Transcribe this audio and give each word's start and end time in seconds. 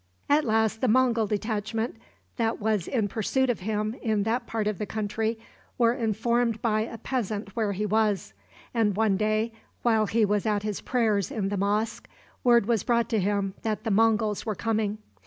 At 0.27 0.45
last 0.45 0.81
the 0.81 0.87
Mongul 0.87 1.27
detachment 1.29 1.95
that 2.37 2.59
was 2.59 2.87
in 2.87 3.07
pursuit 3.07 3.51
of 3.51 3.59
him 3.59 3.95
in 4.01 4.23
that 4.23 4.47
part 4.47 4.65
of 4.65 4.79
the 4.79 4.87
country 4.87 5.37
were 5.77 5.93
informed 5.93 6.59
by 6.59 6.81
a 6.81 6.97
peasant 6.97 7.55
where 7.55 7.73
he 7.73 7.85
was; 7.85 8.33
and 8.73 8.95
one 8.95 9.15
day, 9.15 9.53
while 9.83 10.07
he 10.07 10.25
was 10.25 10.47
at 10.47 10.63
his 10.63 10.81
prayers 10.81 11.29
in 11.29 11.49
the 11.49 11.55
mosque, 11.55 12.09
word 12.43 12.65
was 12.65 12.81
brought 12.81 13.09
to 13.09 13.19
him 13.19 13.53
that 13.61 13.83
the 13.83 13.91
Monguls 13.91 14.43
were 14.43 14.55
coming. 14.55 14.97